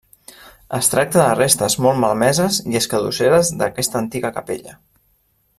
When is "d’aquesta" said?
3.61-4.03